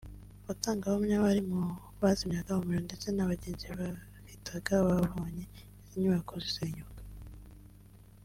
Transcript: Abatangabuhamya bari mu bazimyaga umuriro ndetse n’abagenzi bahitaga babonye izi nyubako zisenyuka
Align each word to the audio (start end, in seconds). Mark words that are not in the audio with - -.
Abatangabuhamya 0.43 1.23
bari 1.25 1.41
mu 1.49 1.61
bazimyaga 2.01 2.51
umuriro 2.59 2.83
ndetse 2.87 3.07
n’abagenzi 3.11 3.65
bahitaga 3.77 4.73
babonye 4.87 5.43
izi 5.83 5.95
nyubako 6.01 6.33
zisenyuka 6.43 7.01